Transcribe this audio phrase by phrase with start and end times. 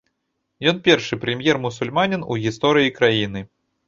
[0.69, 3.45] Ён першы прэм'ер-мусульманін у гісторыі краіны.